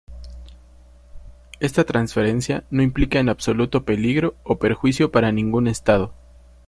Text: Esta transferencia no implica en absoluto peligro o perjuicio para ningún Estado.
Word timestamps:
Esta 1.59 1.83
transferencia 1.83 2.63
no 2.71 2.81
implica 2.81 3.19
en 3.19 3.29
absoluto 3.29 3.85
peligro 3.85 4.33
o 4.43 4.57
perjuicio 4.57 5.11
para 5.11 5.31
ningún 5.31 5.67
Estado. 5.67 6.11